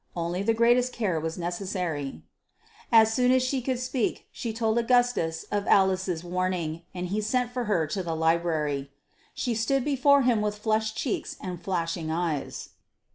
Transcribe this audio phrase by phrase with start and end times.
[0.15, 2.23] Only the greatest care was necessary.
[2.91, 7.51] As soon as she could speak, she told Augustus of Alice's warning, and he sent
[7.51, 8.89] for her to the library.
[9.35, 12.69] She stood before him with flushed cheeks and flashing eyes.